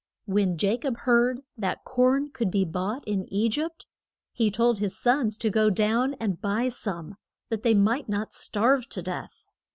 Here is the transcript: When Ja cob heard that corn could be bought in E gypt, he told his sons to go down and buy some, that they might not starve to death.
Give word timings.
When 0.25 0.57
Ja 0.59 0.77
cob 0.77 0.97
heard 1.01 1.41
that 1.55 1.83
corn 1.85 2.31
could 2.31 2.49
be 2.49 2.65
bought 2.65 3.07
in 3.07 3.31
E 3.31 3.47
gypt, 3.49 3.85
he 4.33 4.49
told 4.49 4.79
his 4.79 4.99
sons 4.99 5.37
to 5.37 5.51
go 5.51 5.69
down 5.69 6.15
and 6.15 6.41
buy 6.41 6.69
some, 6.69 7.17
that 7.49 7.61
they 7.61 7.75
might 7.75 8.09
not 8.09 8.33
starve 8.33 8.89
to 8.89 9.03
death. 9.03 9.45